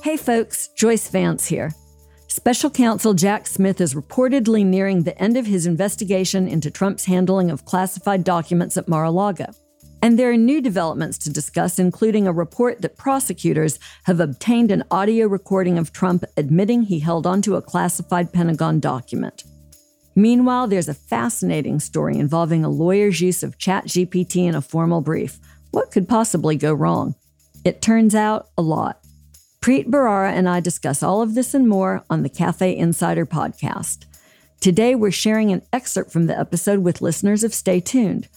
Hey 0.00 0.16
folks, 0.16 0.68
Joyce 0.68 1.08
Vance 1.08 1.46
here. 1.46 1.72
Special 2.28 2.70
counsel 2.70 3.14
Jack 3.14 3.48
Smith 3.48 3.80
is 3.80 3.94
reportedly 3.94 4.64
nearing 4.64 5.02
the 5.02 5.20
end 5.20 5.36
of 5.36 5.44
his 5.44 5.66
investigation 5.66 6.46
into 6.46 6.70
Trump's 6.70 7.04
handling 7.04 7.50
of 7.50 7.64
classified 7.64 8.22
documents 8.22 8.76
at 8.76 8.86
Mar 8.86 9.04
a 9.04 9.10
Lago. 9.10 9.46
And 10.00 10.16
there 10.16 10.30
are 10.30 10.36
new 10.36 10.60
developments 10.60 11.18
to 11.18 11.30
discuss, 11.30 11.80
including 11.80 12.28
a 12.28 12.32
report 12.32 12.80
that 12.82 12.96
prosecutors 12.96 13.80
have 14.04 14.20
obtained 14.20 14.70
an 14.70 14.84
audio 14.92 15.26
recording 15.26 15.78
of 15.78 15.92
Trump 15.92 16.22
admitting 16.36 16.82
he 16.82 17.00
held 17.00 17.26
onto 17.26 17.56
a 17.56 17.62
classified 17.62 18.32
Pentagon 18.32 18.78
document. 18.78 19.42
Meanwhile, 20.14 20.68
there's 20.68 20.88
a 20.88 20.94
fascinating 20.94 21.80
story 21.80 22.18
involving 22.18 22.64
a 22.64 22.70
lawyer's 22.70 23.20
use 23.20 23.42
of 23.42 23.58
ChatGPT 23.58 24.46
in 24.46 24.54
a 24.54 24.62
formal 24.62 25.00
brief. 25.00 25.40
What 25.72 25.90
could 25.90 26.08
possibly 26.08 26.54
go 26.54 26.72
wrong? 26.72 27.16
It 27.64 27.82
turns 27.82 28.14
out 28.14 28.48
a 28.56 28.62
lot. 28.62 29.02
Preet 29.60 29.88
Bharara 29.88 30.30
and 30.32 30.48
I 30.48 30.60
discuss 30.60 31.02
all 31.02 31.20
of 31.20 31.34
this 31.34 31.52
and 31.52 31.68
more 31.68 32.04
on 32.08 32.22
the 32.22 32.28
Cafe 32.28 32.76
Insider 32.76 33.26
podcast. 33.26 34.04
Today, 34.60 34.94
we're 34.94 35.10
sharing 35.10 35.50
an 35.52 35.62
excerpt 35.72 36.12
from 36.12 36.26
the 36.26 36.38
episode 36.38 36.80
with 36.80 37.02
listeners 37.02 37.44
of 37.44 37.52
Stay 37.52 37.80
Tuned. 37.80 38.28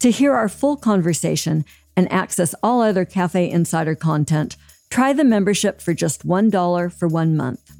To 0.00 0.10
hear 0.10 0.34
our 0.34 0.48
full 0.48 0.76
conversation 0.76 1.64
and 1.96 2.10
access 2.12 2.54
all 2.62 2.82
other 2.82 3.04
Cafe 3.04 3.50
Insider 3.50 3.94
content, 3.94 4.56
try 4.90 5.12
the 5.12 5.24
membership 5.24 5.80
for 5.80 5.92
just 5.92 6.26
$1 6.26 6.92
for 6.92 7.08
one 7.08 7.36
month. 7.36 7.72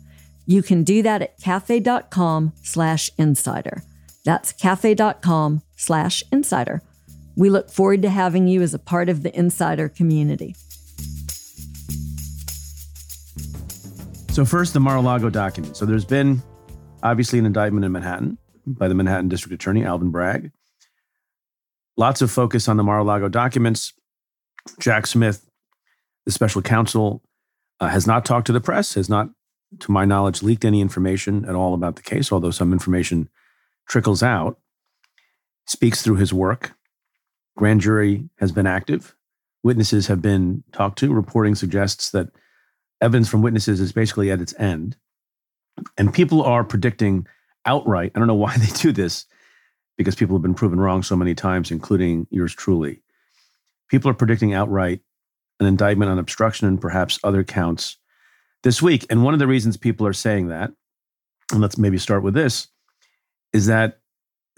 You 0.46 0.62
can 0.62 0.84
do 0.84 1.02
that 1.02 1.23
at 1.23 1.41
cafe.com 1.41 2.52
slash 2.62 3.10
insider. 3.16 3.82
That's 4.24 4.52
cafe.com 4.52 5.62
slash 5.77 6.23
insider. 6.32 6.82
We 7.37 7.51
look 7.51 7.70
forward 7.70 8.02
to 8.02 8.10
having 8.10 8.46
you 8.46 8.62
as 8.62 8.74
a 8.74 8.79
part 8.79 9.09
of 9.09 9.23
the 9.23 9.37
insider 9.37 9.88
community. 9.88 10.54
So, 14.34 14.45
first, 14.45 14.73
the 14.73 14.80
Mar 14.80 14.97
a 14.97 15.01
Lago 15.01 15.30
document. 15.30 15.77
So, 15.77 15.87
there's 15.87 16.04
been 16.04 16.43
obviously 17.04 17.38
an 17.38 17.46
indictment 17.46 17.85
in 17.85 17.93
Manhattan 17.93 18.37
by 18.66 18.88
the 18.88 18.95
Manhattan 18.96 19.29
District 19.29 19.54
Attorney, 19.54 19.85
Alvin 19.85 20.10
Bragg. 20.10 20.51
Lots 21.96 22.21
of 22.21 22.32
focus 22.32 22.66
on 22.66 22.76
the 22.76 22.82
Mar 22.82 22.99
a 22.99 23.04
Lago 23.04 23.29
documents. 23.29 23.93
Jack 24.80 25.07
Smith, 25.07 25.49
the 26.26 26.32
special 26.32 26.63
counsel, 26.63 27.23
uh, 27.79 27.87
has 27.87 28.09
not 28.09 28.24
talked 28.24 28.49
to 28.49 28.52
the 28.52 28.60
press, 28.60 28.95
has 28.95 29.09
not, 29.09 29.29
to 29.79 29.93
my 29.93 30.04
knowledge, 30.04 30.43
leaked 30.43 30.65
any 30.65 30.80
information 30.80 31.45
at 31.45 31.54
all 31.54 31.73
about 31.73 31.95
the 31.95 32.02
case, 32.02 32.32
although 32.32 32.51
some 32.51 32.73
information 32.73 33.29
trickles 33.88 34.21
out. 34.21 34.59
Speaks 35.69 36.02
through 36.02 36.16
his 36.16 36.35
work. 36.35 36.74
Grand 37.57 37.82
jury 37.82 38.29
has 38.41 38.51
been 38.51 38.66
active. 38.66 39.15
Witnesses 39.63 40.09
have 40.09 40.21
been 40.21 40.65
talked 40.73 40.98
to. 40.98 41.15
Reporting 41.15 41.54
suggests 41.54 42.10
that 42.10 42.30
evidence 43.05 43.29
from 43.29 43.43
witnesses 43.43 43.80
is 43.80 43.93
basically 43.93 44.30
at 44.30 44.41
its 44.41 44.59
end. 44.59 44.97
And 45.99 46.13
people 46.13 46.43
are 46.43 46.65
predicting 46.65 47.27
outright, 47.66 48.13
I 48.15 48.19
don't 48.19 48.29
know 48.29 48.35
why 48.47 48.57
they 48.57 48.73
do 48.80 48.91
this, 48.91 49.27
because 49.97 50.16
people 50.16 50.35
have 50.35 50.43
been 50.43 50.55
proven 50.55 50.80
wrong 50.80 51.02
so 51.02 51.15
many 51.15 51.35
times, 51.35 51.71
including 51.71 52.27
yours 52.30 52.55
truly. 52.55 53.02
People 53.88 54.10
are 54.10 54.15
predicting 54.15 54.55
outright 54.55 55.01
an 55.60 55.66
indictment 55.66 56.10
on 56.10 56.19
obstruction 56.19 56.66
and 56.66 56.80
perhaps 56.80 57.21
other 57.23 57.45
counts 57.45 57.99
this 58.65 58.82
week. 58.82 59.07
And 59.09 59.23
one 59.23 59.35
of 59.35 59.38
the 59.38 59.47
reasons 59.47 59.77
people 59.77 60.07
are 60.07 60.13
saying 60.13 60.49
that, 60.49 60.73
and 61.52 61.60
let's 61.60 61.79
maybe 61.79 61.99
start 61.99 62.23
with 62.23 62.35
this, 62.35 62.69
is 63.52 63.66
that 63.66 64.00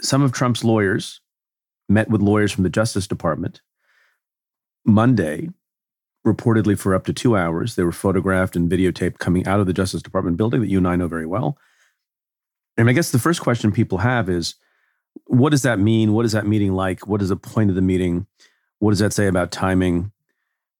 some 0.00 0.22
of 0.22 0.32
Trump's 0.32 0.64
lawyers 0.64 1.20
met 1.88 2.08
with 2.08 2.22
lawyers 2.22 2.52
from 2.52 2.64
the 2.64 2.70
Justice 2.70 3.06
Department 3.06 3.60
Monday 4.86 5.50
reportedly 6.26 6.78
for 6.78 6.94
up 6.94 7.06
to 7.06 7.12
two 7.12 7.36
hours. 7.36 7.76
They 7.76 7.84
were 7.84 7.92
photographed 7.92 8.56
and 8.56 8.70
videotaped 8.70 9.18
coming 9.18 9.46
out 9.46 9.60
of 9.60 9.66
the 9.66 9.72
Justice 9.72 10.02
Department 10.02 10.36
building 10.36 10.60
that 10.60 10.68
you 10.68 10.78
and 10.78 10.88
I 10.88 10.96
know 10.96 11.08
very 11.08 11.26
well. 11.26 11.56
And 12.76 12.90
I 12.90 12.92
guess 12.92 13.10
the 13.10 13.18
first 13.18 13.40
question 13.40 13.72
people 13.72 13.98
have 13.98 14.28
is 14.28 14.56
what 15.24 15.50
does 15.50 15.62
that 15.62 15.78
mean? 15.78 16.12
What 16.12 16.26
is 16.26 16.32
that 16.32 16.46
meeting 16.46 16.74
like? 16.74 17.06
What 17.06 17.22
is 17.22 17.30
the 17.30 17.36
point 17.36 17.70
of 17.70 17.76
the 17.76 17.82
meeting? 17.82 18.26
What 18.80 18.90
does 18.90 18.98
that 18.98 19.14
say 19.14 19.28
about 19.28 19.50
timing? 19.50 20.12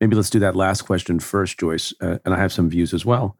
Maybe 0.01 0.15
let's 0.15 0.29
do 0.29 0.41
that 0.41 0.57
last 0.57 0.83
question 0.83 1.21
first, 1.21 1.59
Joyce. 1.59 1.95
Uh, 2.01 2.19
and 2.25 2.35
I 2.35 2.39
have 2.39 2.53
some 2.53 2.69
views 2.69 2.93
as 2.93 3.07
well. 3.07 3.39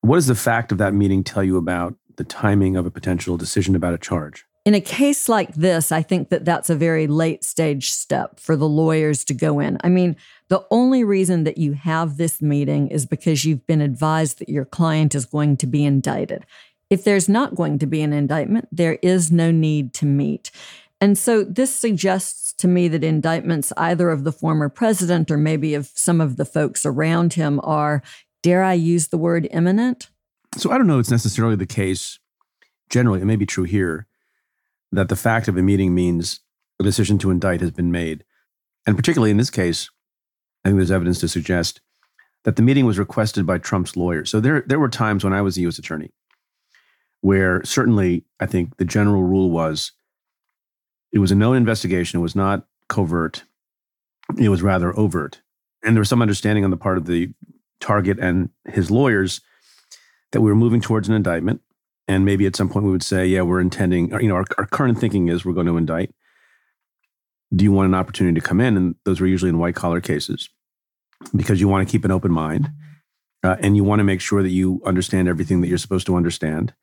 What 0.00 0.16
does 0.16 0.26
the 0.26 0.34
fact 0.34 0.72
of 0.72 0.78
that 0.78 0.94
meeting 0.94 1.22
tell 1.22 1.44
you 1.44 1.58
about 1.58 1.94
the 2.16 2.24
timing 2.24 2.76
of 2.76 2.86
a 2.86 2.90
potential 2.90 3.36
decision 3.36 3.76
about 3.76 3.94
a 3.94 3.98
charge? 3.98 4.46
In 4.64 4.74
a 4.74 4.80
case 4.80 5.28
like 5.28 5.54
this, 5.54 5.90
I 5.90 6.02
think 6.02 6.28
that 6.28 6.44
that's 6.44 6.70
a 6.70 6.76
very 6.76 7.08
late 7.08 7.42
stage 7.42 7.90
step 7.90 8.38
for 8.38 8.54
the 8.54 8.68
lawyers 8.68 9.24
to 9.24 9.34
go 9.34 9.58
in. 9.58 9.76
I 9.82 9.88
mean, 9.88 10.14
the 10.48 10.64
only 10.70 11.02
reason 11.02 11.42
that 11.44 11.58
you 11.58 11.72
have 11.72 12.16
this 12.16 12.40
meeting 12.40 12.86
is 12.86 13.04
because 13.04 13.44
you've 13.44 13.66
been 13.66 13.80
advised 13.80 14.38
that 14.38 14.48
your 14.48 14.64
client 14.64 15.16
is 15.16 15.24
going 15.24 15.56
to 15.58 15.66
be 15.66 15.84
indicted. 15.84 16.46
If 16.90 17.02
there's 17.02 17.28
not 17.28 17.56
going 17.56 17.80
to 17.80 17.86
be 17.86 18.02
an 18.02 18.12
indictment, 18.12 18.68
there 18.70 18.98
is 19.02 19.32
no 19.32 19.50
need 19.50 19.92
to 19.94 20.06
meet. 20.06 20.52
And 21.00 21.18
so 21.18 21.42
this 21.42 21.74
suggests 21.74 22.52
to 22.52 22.68
me 22.68 22.86
that 22.86 23.02
indictments, 23.02 23.72
either 23.76 24.10
of 24.10 24.22
the 24.22 24.30
former 24.30 24.68
president 24.68 25.28
or 25.28 25.36
maybe 25.36 25.74
of 25.74 25.90
some 25.94 26.20
of 26.20 26.36
the 26.36 26.44
folks 26.44 26.86
around 26.86 27.32
him, 27.32 27.58
are, 27.64 28.00
dare 28.42 28.62
I 28.62 28.74
use 28.74 29.08
the 29.08 29.18
word 29.18 29.48
imminent? 29.50 30.10
So 30.56 30.70
I 30.70 30.78
don't 30.78 30.86
know 30.86 31.00
it's 31.00 31.10
necessarily 31.10 31.56
the 31.56 31.66
case 31.66 32.20
generally, 32.90 33.20
it 33.22 33.24
may 33.24 33.36
be 33.36 33.46
true 33.46 33.64
here, 33.64 34.06
that 34.92 35.08
the 35.08 35.16
fact 35.16 35.48
of 35.48 35.56
a 35.56 35.62
meeting 35.62 35.94
means 35.94 36.40
a 36.78 36.84
decision 36.84 37.18
to 37.18 37.30
indict 37.30 37.60
has 37.60 37.70
been 37.70 37.90
made. 37.90 38.24
And 38.86 38.96
particularly 38.96 39.30
in 39.30 39.38
this 39.38 39.50
case, 39.50 39.90
I 40.64 40.68
think 40.68 40.78
there's 40.78 40.90
evidence 40.90 41.18
to 41.20 41.28
suggest 41.28 41.80
that 42.44 42.56
the 42.56 42.62
meeting 42.62 42.86
was 42.86 42.98
requested 42.98 43.46
by 43.46 43.58
Trump's 43.58 43.96
lawyers. 43.96 44.30
So 44.30 44.40
there, 44.40 44.64
there 44.66 44.80
were 44.80 44.88
times 44.88 45.24
when 45.24 45.32
I 45.32 45.42
was 45.42 45.56
a 45.56 45.62
U.S. 45.62 45.78
attorney 45.78 46.10
where 47.20 47.62
certainly 47.64 48.24
I 48.40 48.46
think 48.46 48.76
the 48.76 48.84
general 48.84 49.22
rule 49.22 49.50
was 49.50 49.92
it 51.12 51.20
was 51.20 51.30
a 51.30 51.36
known 51.36 51.56
investigation. 51.56 52.18
It 52.18 52.22
was 52.22 52.36
not 52.36 52.66
covert, 52.88 53.44
it 54.38 54.48
was 54.48 54.62
rather 54.62 54.96
overt. 54.98 55.40
And 55.84 55.96
there 55.96 56.00
was 56.00 56.08
some 56.08 56.22
understanding 56.22 56.64
on 56.64 56.70
the 56.70 56.76
part 56.76 56.98
of 56.98 57.06
the 57.06 57.32
target 57.80 58.18
and 58.20 58.50
his 58.68 58.90
lawyers 58.90 59.40
that 60.30 60.40
we 60.40 60.48
were 60.48 60.56
moving 60.56 60.80
towards 60.80 61.08
an 61.08 61.14
indictment 61.14 61.60
and 62.12 62.26
maybe 62.26 62.44
at 62.44 62.54
some 62.54 62.68
point 62.68 62.84
we 62.84 62.92
would 62.92 63.02
say, 63.02 63.26
yeah, 63.26 63.40
we're 63.40 63.60
intending, 63.60 64.10
you 64.20 64.28
know, 64.28 64.34
our, 64.34 64.44
our 64.58 64.66
current 64.66 64.98
thinking 64.98 65.28
is 65.28 65.44
we're 65.44 65.54
going 65.54 65.66
to 65.66 65.78
indict. 65.78 66.14
Do 67.54 67.64
you 67.64 67.72
want 67.72 67.88
an 67.88 67.94
opportunity 67.94 68.38
to 68.38 68.46
come 68.46 68.60
in? 68.60 68.76
And 68.76 68.94
those 69.04 69.18
were 69.18 69.26
usually 69.26 69.48
in 69.48 69.58
white 69.58 69.74
collar 69.74 70.00
cases 70.00 70.50
because 71.34 71.58
you 71.58 71.68
want 71.68 71.88
to 71.88 71.90
keep 71.90 72.04
an 72.04 72.10
open 72.10 72.30
mind 72.30 72.70
uh, 73.42 73.56
and 73.60 73.76
you 73.76 73.84
want 73.84 74.00
to 74.00 74.04
make 74.04 74.20
sure 74.20 74.42
that 74.42 74.50
you 74.50 74.82
understand 74.84 75.26
everything 75.26 75.62
that 75.62 75.68
you're 75.68 75.78
supposed 75.78 76.06
to 76.06 76.16
understand. 76.16 76.74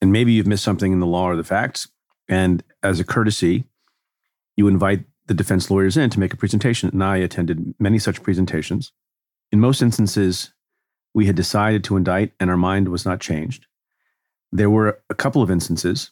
And 0.00 0.12
maybe 0.12 0.32
you've 0.32 0.46
missed 0.46 0.64
something 0.64 0.92
in 0.92 1.00
the 1.00 1.06
law 1.06 1.24
or 1.24 1.36
the 1.36 1.44
facts. 1.44 1.88
And 2.28 2.62
as 2.82 3.00
a 3.00 3.04
courtesy, 3.04 3.64
you 4.56 4.68
invite 4.68 5.04
the 5.26 5.34
defense 5.34 5.68
lawyers 5.68 5.96
in 5.96 6.10
to 6.10 6.20
make 6.20 6.32
a 6.32 6.36
presentation. 6.36 6.90
And 6.92 7.02
I 7.02 7.16
attended 7.16 7.74
many 7.80 7.98
such 7.98 8.22
presentations. 8.22 8.92
In 9.50 9.58
most 9.58 9.82
instances, 9.82 10.52
we 11.12 11.26
had 11.26 11.34
decided 11.34 11.82
to 11.84 11.96
indict 11.96 12.32
and 12.38 12.50
our 12.50 12.56
mind 12.56 12.88
was 12.88 13.04
not 13.04 13.20
changed 13.20 13.66
there 14.52 14.70
were 14.70 15.00
a 15.10 15.14
couple 15.14 15.42
of 15.42 15.50
instances 15.50 16.10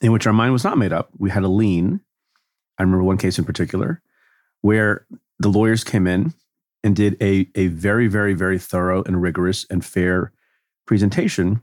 in 0.00 0.12
which 0.12 0.26
our 0.26 0.32
mind 0.32 0.52
was 0.52 0.64
not 0.64 0.78
made 0.78 0.92
up. 0.92 1.10
We 1.18 1.30
had 1.30 1.42
a 1.42 1.48
lean. 1.48 2.00
I 2.78 2.82
remember 2.82 3.04
one 3.04 3.18
case 3.18 3.38
in 3.38 3.44
particular 3.44 4.00
where 4.60 5.06
the 5.38 5.48
lawyers 5.48 5.84
came 5.84 6.06
in 6.06 6.32
and 6.84 6.96
did 6.96 7.16
a, 7.20 7.48
a 7.54 7.66
very, 7.68 8.06
very, 8.06 8.34
very 8.34 8.58
thorough 8.58 9.02
and 9.04 9.20
rigorous 9.20 9.66
and 9.70 9.84
fair 9.84 10.32
presentation, 10.86 11.60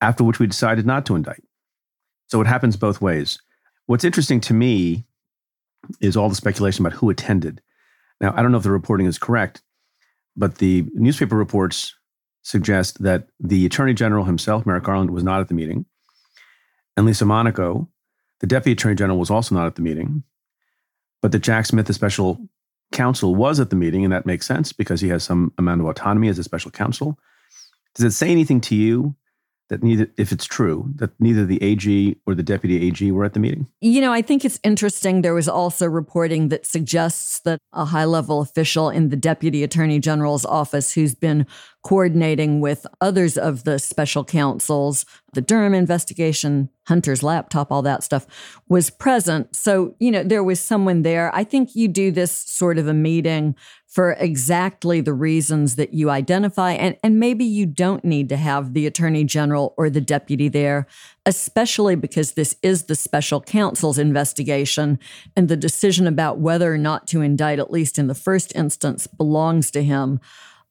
after 0.00 0.24
which 0.24 0.38
we 0.38 0.46
decided 0.46 0.86
not 0.86 1.06
to 1.06 1.16
indict. 1.16 1.42
So 2.28 2.40
it 2.40 2.46
happens 2.46 2.76
both 2.76 3.00
ways. 3.00 3.38
What's 3.86 4.04
interesting 4.04 4.40
to 4.42 4.54
me 4.54 5.04
is 6.00 6.16
all 6.16 6.28
the 6.28 6.34
speculation 6.34 6.84
about 6.84 6.98
who 6.98 7.10
attended. 7.10 7.60
Now, 8.20 8.32
I 8.36 8.42
don't 8.42 8.52
know 8.52 8.58
if 8.58 8.64
the 8.64 8.70
reporting 8.70 9.06
is 9.06 9.18
correct, 9.18 9.62
but 10.36 10.56
the 10.56 10.86
newspaper 10.94 11.36
reports 11.36 11.94
suggest 12.42 13.02
that 13.02 13.28
the 13.38 13.66
Attorney 13.66 13.94
General 13.94 14.24
himself, 14.24 14.66
Merrick 14.66 14.84
Garland, 14.84 15.10
was 15.10 15.24
not 15.24 15.40
at 15.40 15.48
the 15.48 15.54
meeting. 15.54 15.84
And 16.96 17.06
Lisa 17.06 17.24
Monaco, 17.24 17.88
the 18.40 18.46
Deputy 18.46 18.72
Attorney 18.72 18.94
General, 18.96 19.18
was 19.18 19.30
also 19.30 19.54
not 19.54 19.66
at 19.66 19.74
the 19.74 19.82
meeting. 19.82 20.22
But 21.22 21.32
that 21.32 21.40
Jack 21.40 21.66
Smith, 21.66 21.86
the 21.86 21.92
special 21.92 22.48
counsel, 22.92 23.34
was 23.34 23.60
at 23.60 23.70
the 23.70 23.76
meeting, 23.76 24.04
and 24.04 24.12
that 24.12 24.26
makes 24.26 24.46
sense 24.46 24.72
because 24.72 25.00
he 25.00 25.08
has 25.08 25.22
some 25.22 25.52
amount 25.58 25.80
of 25.80 25.86
autonomy 25.86 26.28
as 26.28 26.38
a 26.38 26.44
special 26.44 26.70
counsel. 26.70 27.18
Does 27.94 28.04
it 28.04 28.12
say 28.12 28.30
anything 28.30 28.60
to 28.62 28.74
you 28.74 29.14
that 29.70 29.82
neither, 29.82 30.10
if 30.18 30.32
it's 30.32 30.44
true, 30.44 30.90
that 30.96 31.10
neither 31.18 31.46
the 31.46 31.62
AG 31.62 32.16
or 32.26 32.34
the 32.34 32.42
deputy 32.42 32.86
AG 32.86 33.10
were 33.12 33.24
at 33.24 33.32
the 33.32 33.40
meeting? 33.40 33.66
You 33.80 34.00
know, 34.00 34.12
I 34.12 34.20
think 34.20 34.44
it's 34.44 34.60
interesting. 34.62 35.22
There 35.22 35.32
was 35.32 35.48
also 35.48 35.86
reporting 35.86 36.48
that 36.48 36.66
suggests 36.66 37.40
that 37.40 37.58
a 37.72 37.86
high 37.86 38.04
level 38.04 38.40
official 38.40 38.90
in 38.90 39.08
the 39.08 39.16
deputy 39.16 39.62
attorney 39.62 39.98
general's 40.00 40.44
office 40.44 40.92
who's 40.92 41.14
been 41.14 41.46
coordinating 41.82 42.60
with 42.60 42.86
others 43.00 43.38
of 43.38 43.64
the 43.64 43.78
special 43.78 44.24
counsels, 44.24 45.06
the 45.32 45.40
Durham 45.40 45.72
investigation, 45.72 46.68
Hunter's 46.88 47.22
laptop, 47.22 47.70
all 47.72 47.82
that 47.82 48.02
stuff 48.02 48.26
was 48.68 48.90
present. 48.90 49.54
So, 49.54 49.94
you 49.98 50.10
know, 50.10 50.24
there 50.24 50.44
was 50.44 50.60
someone 50.60 51.02
there. 51.02 51.34
I 51.34 51.44
think 51.44 51.74
you 51.74 51.88
do 51.88 52.10
this 52.10 52.32
sort 52.32 52.76
of 52.76 52.88
a 52.88 52.92
meeting 52.92 53.54
for 53.90 54.12
exactly 54.12 55.00
the 55.00 55.12
reasons 55.12 55.74
that 55.74 55.92
you 55.92 56.10
identify. 56.10 56.72
And, 56.72 56.96
and 57.02 57.18
maybe 57.18 57.44
you 57.44 57.66
don't 57.66 58.04
need 58.04 58.28
to 58.28 58.36
have 58.36 58.72
the 58.72 58.86
attorney 58.86 59.24
general 59.24 59.74
or 59.76 59.90
the 59.90 60.00
deputy 60.00 60.48
there, 60.48 60.86
especially 61.26 61.96
because 61.96 62.32
this 62.32 62.54
is 62.62 62.84
the 62.84 62.94
special 62.94 63.40
counsel's 63.40 63.98
investigation. 63.98 65.00
And 65.36 65.48
the 65.48 65.56
decision 65.56 66.06
about 66.06 66.38
whether 66.38 66.72
or 66.72 66.78
not 66.78 67.08
to 67.08 67.20
indict, 67.20 67.58
at 67.58 67.72
least 67.72 67.98
in 67.98 68.06
the 68.06 68.14
first 68.14 68.54
instance, 68.54 69.08
belongs 69.08 69.72
to 69.72 69.82
him. 69.82 70.20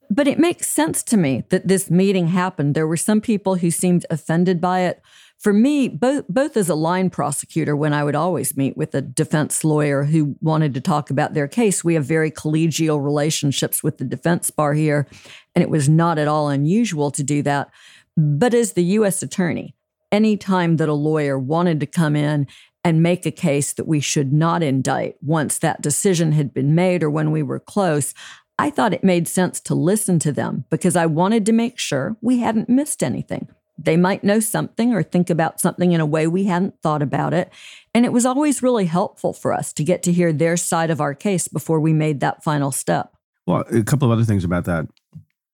But 0.10 0.30
it 0.30 0.40
makes 0.40 0.70
sense 0.70 1.04
to 1.04 1.18
me 1.18 1.44
that 1.50 1.68
this 1.68 1.92
meeting 1.92 2.30
happened. 2.30 2.74
There 2.74 2.88
were 2.88 2.98
some 2.98 3.20
people 3.20 3.56
who 3.56 3.70
seemed 3.70 4.06
offended 4.10 4.62
by 4.62 4.82
it 4.82 5.02
for 5.40 5.54
me, 5.54 5.88
both 5.88 6.26
both 6.28 6.58
as 6.58 6.68
a 6.68 6.76
line 6.76 7.10
prosecutor, 7.10 7.76
when 7.76 7.94
I 7.94 8.04
would 8.04 8.16
always 8.16 8.58
meet 8.58 8.76
with 8.76 8.94
a 8.94 9.02
defense 9.02 9.64
lawyer 9.64 10.04
who 10.04 10.36
wanted 10.42 10.74
to 10.74 10.82
talk 10.82 11.10
about 11.10 11.34
their 11.34 11.48
case, 11.48 11.82
we 11.82 11.94
have 11.94 12.06
very 12.06 12.30
collegial 12.30 13.04
relationships 13.04 13.82
with 13.82 13.98
the 13.98 14.04
defense 14.04 14.52
bar 14.52 14.74
here, 14.74 15.08
and 15.56 15.64
it 15.64 15.70
was 15.70 15.88
not 15.88 16.18
at 16.18 16.28
all 16.28 16.50
unusual 16.50 17.10
to 17.12 17.24
do 17.24 17.42
that. 17.44 17.70
But 18.18 18.54
as 18.54 18.74
the 18.74 18.84
U.S. 18.84 19.24
attorney, 19.24 19.76
any 20.12 20.36
time 20.36 20.76
that 20.76 20.90
a 20.90 20.94
lawyer 20.94 21.40
wanted 21.40 21.80
to 21.80 21.86
come 21.86 22.18
in 22.18 22.46
and 22.84 23.02
make 23.02 23.26
a 23.26 23.32
case 23.32 23.72
that 23.74 23.88
we 23.88 24.02
should 24.02 24.34
not 24.34 24.62
indict 24.62 25.16
once 25.22 25.58
that 25.60 25.82
decision 25.82 26.34
had 26.34 26.54
been 26.54 26.76
made 26.76 27.02
or 27.02 27.10
when 27.10 27.32
we 27.32 27.44
were 27.44 27.60
close, 27.60 28.14
I 28.58 28.70
thought 28.70 28.94
it 28.94 29.06
made 29.06 29.28
sense 29.28 29.62
to 29.62 29.76
listen 29.76 30.20
to 30.20 30.34
them 30.34 30.66
because 30.70 30.98
I 30.98 31.06
wanted 31.06 31.46
to 31.46 31.54
make 31.54 31.80
sure 31.80 32.18
we 32.20 32.40
hadn't 32.40 32.68
missed 32.68 33.02
anything. 33.02 33.48
They 33.82 33.96
might 33.96 34.24
know 34.24 34.42
something 34.42 34.94
or 34.94 35.02
think 35.02 35.30
about 35.30 35.62
something 35.62 35.94
in 35.94 36.02
a 36.02 36.06
way 36.06 36.28
we 36.28 36.44
hadn't 36.46 36.82
thought 36.82 37.02
about 37.02 37.34
it. 37.34 37.50
And 37.94 38.06
it 38.06 38.12
was 38.12 38.26
always 38.26 38.62
really 38.62 38.86
helpful 38.86 39.32
for 39.32 39.54
us 39.54 39.72
to 39.74 39.84
get 39.84 40.04
to 40.04 40.12
hear 40.12 40.34
their 40.34 40.58
side 40.58 40.90
of 40.90 41.00
our 41.00 41.14
case 41.14 41.48
before 41.48 41.80
we 41.80 41.94
made 41.94 42.20
that 42.20 42.44
final 42.44 42.72
step. 42.72 43.14
Well, 43.48 43.64
a 43.72 43.84
couple 43.84 44.12
of 44.12 44.12
other 44.12 44.26
things 44.26 44.44
about 44.44 44.66
that. 44.66 44.88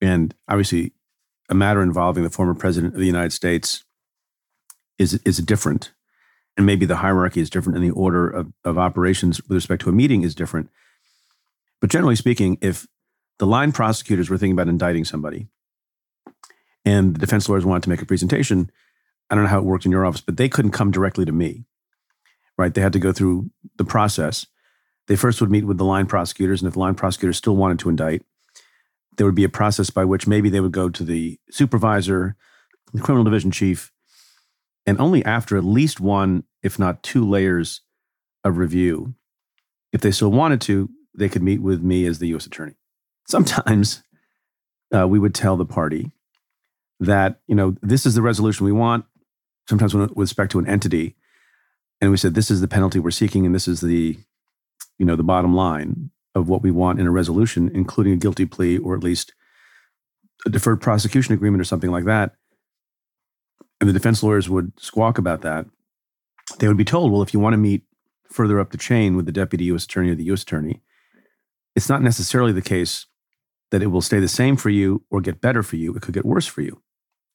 And 0.01 0.33
obviously, 0.48 0.94
a 1.50 1.56
matter 1.56 1.83
involving 1.83 2.24
the 2.24 2.31
former 2.31 2.56
president 2.56 2.95
of 2.95 3.00
the 3.00 3.06
United 3.06 3.31
States 3.31 3.83
is, 4.98 5.13
is 5.25 5.38
different. 5.38 5.92
And 6.57 6.66
maybe 6.66 6.86
the 6.86 6.98
hierarchy 6.98 7.42
is 7.42 7.50
different 7.50 7.78
and 7.78 7.86
the 7.86 7.94
order 7.94 8.28
of, 8.28 8.51
of 8.63 8.78
operations 8.78 9.42
with 9.44 9.51
respect 9.51 9.83
to 9.83 9.89
a 9.89 9.94
meeting 9.94 10.24
is 10.24 10.33
different. 10.33 10.69
But 11.80 11.92
generally 11.92 12.16
speaking, 12.16 12.57
if 12.62 12.88
the 13.38 13.45
line 13.45 13.71
prosecutors 13.71 14.30
were 14.30 14.38
thinking 14.38 14.54
about 14.54 14.69
indicting 14.69 15.06
somebody, 15.06 15.48
and 16.86 17.16
the 17.16 17.20
defense 17.20 17.50
lawyers 17.50 17.66
wanted 17.66 17.84
to 17.84 17.90
make 17.90 18.02
a 18.02 18.06
presentation. 18.06 18.72
I 19.30 19.36
don't 19.36 19.44
know 19.44 19.50
how 19.50 19.60
it 19.60 19.66
worked 19.66 19.86
in 19.86 19.92
your 19.92 20.06
office, 20.06 20.22
but 20.22 20.38
they 20.38 20.48
couldn't 20.48 20.72
come 20.72 20.92
directly 20.92 21.26
to 21.26 21.32
me, 21.32 21.66
right? 22.58 22.74
They 22.74 22.82
had 22.82 22.94
to 22.94 23.00
go 23.00 23.12
through 23.12 23.50
the 23.78 23.86
process. 23.86 24.46
They 25.08 25.16
first 25.16 25.42
would 25.42 25.52
meet 25.52 25.66
with 25.66 25.78
the 25.78 25.86
line 25.86 26.06
prosecutors, 26.06 26.62
and 26.62 26.68
if 26.68 26.74
the 26.74 26.80
line 26.80 26.96
prosecutors 26.96 27.38
still 27.38 27.56
wanted 27.56 27.80
to 27.80 27.90
indict, 27.90 28.24
there 29.18 29.26
would 29.26 29.36
be 29.36 29.44
a 29.44 29.50
process 29.50 29.90
by 29.90 30.06
which 30.06 30.28
maybe 30.28 30.50
they 30.50 30.60
would 30.60 30.72
go 30.72 30.90
to 30.90 31.04
the 31.04 31.40
supervisor, 31.50 32.36
the 32.94 33.02
criminal 33.02 33.24
division 33.24 33.52
chief, 33.52 33.92
and 34.86 35.00
only 35.00 35.24
after 35.26 35.58
at 35.58 35.64
least 35.64 36.00
one, 36.00 36.44
if 36.62 36.78
not 36.78 37.02
two 37.02 37.28
layers 37.28 37.81
of 38.44 38.58
review, 38.58 39.16
if 39.92 40.02
they 40.02 40.12
still 40.12 40.31
wanted 40.31 40.62
to, 40.62 40.90
they 41.18 41.30
could 41.30 41.42
meet 41.42 41.62
with 41.62 41.81
me 41.81 42.06
as 42.06 42.20
the 42.20 42.28
U.S. 42.30 42.46
attorney. 42.46 42.76
Sometimes 43.28 44.04
uh, 44.96 45.08
we 45.08 45.20
would 45.20 45.34
tell 45.34 45.58
the 45.58 45.66
party, 45.66 46.12
that 47.00 47.42
you 47.47 47.56
know 47.56 47.75
this 47.81 48.06
is 48.06 48.15
the 48.15 48.21
resolution 48.21 48.65
we 48.65 48.71
want. 48.71 49.06
Sometimes 49.68 49.95
with 49.95 50.12
respect 50.15 50.51
to 50.51 50.59
an 50.59 50.68
entity, 50.68 51.15
and 52.00 52.12
we 52.12 52.18
said 52.18 52.36
this 52.36 52.51
is 52.51 52.62
the 52.62 52.68
penalty 52.68 53.00
we're 53.00 53.12
seeking, 53.12 53.45
and 53.45 53.56
this 53.56 53.68
is 53.68 53.81
the 53.81 54.18
you 54.97 55.06
know 55.06 55.15
the 55.15 55.24
bottom 55.24 55.56
line 55.56 56.12
of 56.36 56.50
what 56.50 56.62
we 56.62 56.71
want 56.71 57.00
in 57.00 57.07
a 57.07 57.12
resolution, 57.12 57.71
including 57.74 58.13
a 58.13 58.18
guilty 58.18 58.45
plea 58.45 58.77
or 58.77 58.95
at 58.95 59.03
least 59.03 59.33
a 60.45 60.50
deferred 60.50 60.81
prosecution 60.81 61.33
agreement 61.33 61.62
or 61.62 61.65
something 61.65 61.92
like 61.92 62.06
that. 62.06 62.36
And 63.80 63.89
the 63.89 63.94
defense 63.94 64.21
lawyers 64.21 64.50
would 64.50 64.74
squawk 64.80 65.18
about 65.18 65.42
that. 65.42 65.65
They 66.59 66.68
would 66.68 66.77
be 66.77 66.86
told, 66.86 67.12
well, 67.12 67.21
if 67.21 67.33
you 67.33 67.39
want 67.39 67.53
to 67.53 67.57
meet 67.57 67.83
further 68.30 68.59
up 68.59 68.71
the 68.71 68.77
chain 68.77 69.15
with 69.15 69.25
the 69.25 69.31
deputy 69.31 69.65
U.S. 69.65 69.86
attorney 69.86 70.12
or 70.12 70.15
the 70.15 70.25
U.S. 70.25 70.44
attorney, 70.44 70.81
it's 71.75 71.89
not 71.89 72.01
necessarily 72.01 72.51
the 72.51 72.62
case 72.62 73.06
that 73.71 73.81
it 73.81 73.88
will 73.88 74.01
stay 74.01 74.19
the 74.19 74.27
same 74.27 74.56
for 74.56 74.69
you 74.69 75.03
or 75.09 75.21
get 75.21 75.42
better 75.42 75.63
for 75.63 75.77
you. 75.77 75.95
It 75.95 76.01
could 76.01 76.13
get 76.13 76.25
worse 76.25 76.45
for 76.45 76.62
you. 76.62 76.81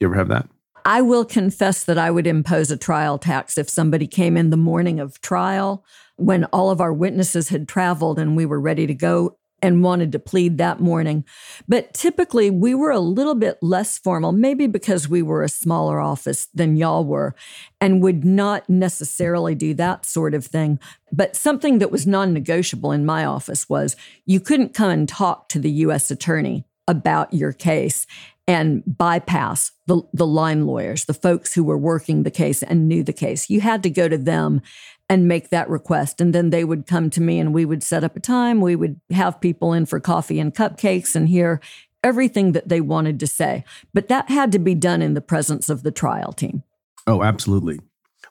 You 0.00 0.06
ever 0.08 0.16
have 0.16 0.28
that? 0.28 0.48
I 0.84 1.02
will 1.02 1.26
confess 1.26 1.84
that 1.84 1.98
I 1.98 2.10
would 2.10 2.26
impose 2.26 2.70
a 2.70 2.76
trial 2.76 3.18
tax 3.18 3.58
if 3.58 3.68
somebody 3.68 4.06
came 4.06 4.36
in 4.36 4.50
the 4.50 4.56
morning 4.56 4.98
of 4.98 5.20
trial 5.20 5.84
when 6.16 6.44
all 6.46 6.70
of 6.70 6.80
our 6.80 6.92
witnesses 6.92 7.50
had 7.50 7.68
traveled 7.68 8.18
and 8.18 8.34
we 8.34 8.46
were 8.46 8.60
ready 8.60 8.86
to 8.86 8.94
go 8.94 9.36
and 9.62 9.82
wanted 9.82 10.12
to 10.12 10.18
plead 10.18 10.58
that 10.58 10.80
morning. 10.80 11.24
But 11.68 11.92
typically, 11.92 12.50
we 12.50 12.74
were 12.74 12.90
a 12.90 12.98
little 12.98 13.34
bit 13.34 13.58
less 13.60 13.98
formal, 13.98 14.32
maybe 14.32 14.66
because 14.66 15.08
we 15.08 15.22
were 15.22 15.42
a 15.42 15.48
smaller 15.50 16.00
office 16.00 16.48
than 16.54 16.78
y'all 16.78 17.04
were, 17.04 17.34
and 17.80 18.02
would 18.02 18.24
not 18.24 18.68
necessarily 18.70 19.54
do 19.54 19.74
that 19.74 20.06
sort 20.06 20.34
of 20.34 20.46
thing. 20.46 20.78
But 21.12 21.36
something 21.36 21.78
that 21.78 21.90
was 21.90 22.06
non 22.06 22.32
negotiable 22.32 22.92
in 22.92 23.04
my 23.04 23.24
office 23.24 23.68
was 23.68 23.96
you 24.24 24.40
couldn't 24.40 24.74
come 24.74 24.90
and 24.90 25.08
talk 25.08 25.48
to 25.50 25.58
the 25.58 25.70
U.S. 25.70 26.10
attorney 26.10 26.64
about 26.88 27.32
your 27.32 27.52
case 27.52 28.06
and 28.46 28.82
bypass 28.84 29.70
the, 29.86 30.02
the 30.12 30.26
line 30.26 30.66
lawyers, 30.66 31.04
the 31.04 31.14
folks 31.14 31.54
who 31.54 31.62
were 31.62 31.78
working 31.78 32.22
the 32.22 32.30
case 32.30 32.62
and 32.62 32.88
knew 32.88 33.02
the 33.04 33.12
case. 33.12 33.48
You 33.48 33.60
had 33.60 33.82
to 33.84 33.90
go 33.90 34.08
to 34.08 34.18
them 34.18 34.60
and 35.08 35.28
make 35.28 35.50
that 35.50 35.68
request. 35.68 36.20
And 36.20 36.34
then 36.34 36.50
they 36.50 36.64
would 36.64 36.86
come 36.86 37.10
to 37.10 37.20
me 37.20 37.38
and 37.38 37.54
we 37.54 37.64
would 37.64 37.82
set 37.82 38.04
up 38.04 38.16
a 38.16 38.20
time. 38.20 38.60
We 38.60 38.76
would 38.76 39.00
have 39.10 39.40
people 39.40 39.72
in 39.72 39.86
for 39.86 40.00
coffee 40.00 40.40
and 40.40 40.54
cupcakes 40.54 41.14
and 41.14 41.28
hear 41.28 41.60
everything 42.02 42.52
that 42.52 42.68
they 42.68 42.80
wanted 42.80 43.20
to 43.20 43.26
say. 43.26 43.64
But 43.92 44.08
that 44.08 44.30
had 44.30 44.52
to 44.52 44.58
be 44.58 44.74
done 44.74 45.02
in 45.02 45.14
the 45.14 45.20
presence 45.20 45.68
of 45.68 45.82
the 45.82 45.90
trial 45.90 46.32
team. 46.32 46.62
Oh, 47.06 47.22
absolutely. 47.22 47.80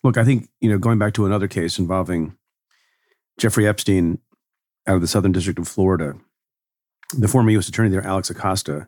Look, 0.03 0.17
I 0.17 0.23
think, 0.23 0.49
you 0.61 0.69
know, 0.69 0.77
going 0.77 0.99
back 0.99 1.13
to 1.13 1.25
another 1.25 1.47
case 1.47 1.79
involving 1.79 2.35
Jeffrey 3.37 3.67
Epstein 3.67 4.19
out 4.87 4.95
of 4.95 5.01
the 5.01 5.07
Southern 5.07 5.31
District 5.31 5.59
of 5.59 5.67
Florida, 5.67 6.15
the 7.13 7.27
former 7.27 7.49
U.S. 7.51 7.67
Attorney 7.67 7.89
there, 7.89 8.05
Alex 8.05 8.29
Acosta, 8.29 8.87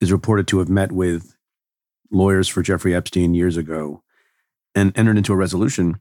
is 0.00 0.12
reported 0.12 0.46
to 0.48 0.58
have 0.58 0.68
met 0.68 0.92
with 0.92 1.36
lawyers 2.10 2.48
for 2.48 2.62
Jeffrey 2.62 2.94
Epstein 2.94 3.34
years 3.34 3.56
ago 3.56 4.02
and 4.74 4.96
entered 4.96 5.16
into 5.16 5.32
a 5.32 5.36
resolution 5.36 5.98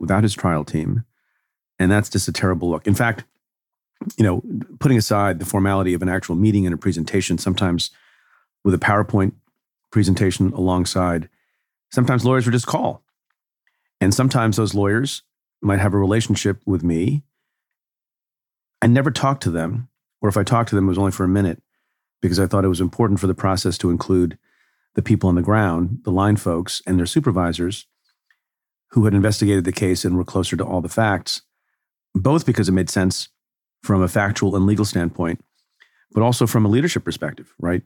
without 0.00 0.22
his 0.22 0.34
trial 0.34 0.64
team. 0.64 1.04
And 1.78 1.90
that's 1.90 2.08
just 2.08 2.28
a 2.28 2.32
terrible 2.32 2.70
look. 2.70 2.86
In 2.86 2.94
fact, 2.94 3.24
you 4.16 4.24
know, 4.24 4.42
putting 4.78 4.98
aside 4.98 5.38
the 5.38 5.44
formality 5.44 5.94
of 5.94 6.02
an 6.02 6.08
actual 6.08 6.36
meeting 6.36 6.66
and 6.66 6.74
a 6.74 6.78
presentation, 6.78 7.38
sometimes 7.38 7.90
with 8.64 8.74
a 8.74 8.78
PowerPoint 8.78 9.32
presentation 9.90 10.52
alongside, 10.52 11.28
sometimes 11.92 12.24
lawyers 12.24 12.46
would 12.46 12.52
just 12.52 12.66
call. 12.66 13.02
And 14.00 14.14
sometimes 14.14 14.56
those 14.56 14.74
lawyers 14.74 15.22
might 15.60 15.80
have 15.80 15.94
a 15.94 15.98
relationship 15.98 16.60
with 16.64 16.84
me. 16.84 17.22
I 18.80 18.86
never 18.86 19.10
talked 19.10 19.42
to 19.44 19.50
them, 19.50 19.88
or 20.20 20.28
if 20.28 20.36
I 20.36 20.42
talked 20.42 20.70
to 20.70 20.76
them, 20.76 20.86
it 20.86 20.88
was 20.88 20.98
only 20.98 21.12
for 21.12 21.24
a 21.24 21.28
minute 21.28 21.62
because 22.20 22.40
I 22.40 22.46
thought 22.46 22.64
it 22.64 22.68
was 22.68 22.80
important 22.80 23.20
for 23.20 23.26
the 23.26 23.34
process 23.34 23.78
to 23.78 23.90
include 23.90 24.38
the 24.94 25.02
people 25.02 25.28
on 25.28 25.36
the 25.36 25.42
ground, 25.42 26.00
the 26.02 26.10
line 26.10 26.36
folks, 26.36 26.82
and 26.86 26.98
their 26.98 27.06
supervisors 27.06 27.86
who 28.90 29.04
had 29.04 29.14
investigated 29.14 29.64
the 29.64 29.72
case 29.72 30.04
and 30.04 30.16
were 30.16 30.24
closer 30.24 30.56
to 30.56 30.64
all 30.64 30.80
the 30.80 30.88
facts, 30.88 31.42
both 32.14 32.46
because 32.46 32.68
it 32.68 32.72
made 32.72 32.90
sense 32.90 33.28
from 33.82 34.02
a 34.02 34.08
factual 34.08 34.56
and 34.56 34.66
legal 34.66 34.84
standpoint, 34.84 35.44
but 36.12 36.22
also 36.22 36.46
from 36.46 36.64
a 36.64 36.68
leadership 36.68 37.04
perspective, 37.04 37.54
right? 37.58 37.82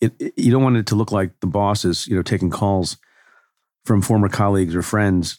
It, 0.00 0.12
it, 0.18 0.34
you 0.36 0.50
don't 0.50 0.62
want 0.62 0.76
it 0.76 0.86
to 0.88 0.94
look 0.94 1.12
like 1.12 1.40
the 1.40 1.46
boss 1.46 1.84
is, 1.84 2.06
you 2.06 2.16
know, 2.16 2.22
taking 2.22 2.50
calls 2.50 2.98
from 3.84 4.02
former 4.02 4.28
colleagues 4.28 4.74
or 4.74 4.82
friends 4.82 5.38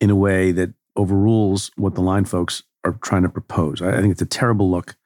in 0.00 0.10
a 0.10 0.16
way 0.16 0.52
that 0.52 0.74
overrules 0.96 1.70
what 1.76 1.94
the 1.94 2.00
line 2.00 2.24
folks 2.24 2.64
are 2.84 2.98
trying 3.02 3.22
to 3.22 3.28
propose. 3.28 3.80
I, 3.80 3.96
I 3.96 4.00
think 4.00 4.12
it's 4.12 4.22
a 4.22 4.26
terrible 4.26 4.70
look 4.70 4.96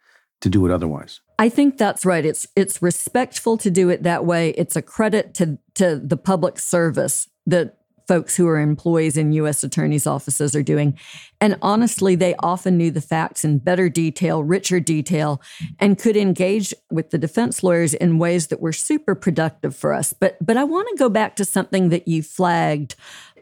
to 0.42 0.50
do 0.50 0.66
it 0.66 0.72
otherwise. 0.72 1.20
I 1.38 1.48
think 1.48 1.78
that's 1.78 2.04
right. 2.04 2.24
It's 2.24 2.46
it's 2.54 2.82
respectful 2.82 3.56
to 3.58 3.70
do 3.70 3.88
it 3.88 4.02
that 4.02 4.26
way. 4.26 4.50
It's 4.50 4.76
a 4.76 4.82
credit 4.82 5.34
to 5.34 5.58
to 5.74 5.96
the 5.96 6.16
public 6.16 6.58
service 6.58 7.28
that 7.46 7.78
folks 8.08 8.36
who 8.36 8.46
are 8.48 8.58
employees 8.58 9.16
in 9.16 9.32
US 9.32 9.62
attorneys 9.64 10.06
offices 10.06 10.54
are 10.54 10.62
doing. 10.62 10.98
And 11.40 11.56
honestly, 11.62 12.14
they 12.14 12.34
often 12.40 12.76
knew 12.76 12.90
the 12.90 13.00
facts 13.00 13.44
in 13.44 13.58
better 13.58 13.88
detail, 13.88 14.42
richer 14.42 14.80
detail, 14.80 15.40
and 15.78 15.98
could 15.98 16.16
engage 16.16 16.74
with 16.90 17.10
the 17.10 17.18
defense 17.18 17.62
lawyers 17.62 17.94
in 17.94 18.18
ways 18.18 18.48
that 18.48 18.60
were 18.60 18.72
super 18.72 19.14
productive 19.14 19.74
for 19.74 19.92
us. 19.92 20.12
But 20.12 20.36
but 20.44 20.56
I 20.56 20.64
want 20.64 20.88
to 20.90 20.96
go 20.96 21.08
back 21.08 21.36
to 21.36 21.44
something 21.44 21.88
that 21.90 22.08
you 22.08 22.22
flagged 22.22 22.96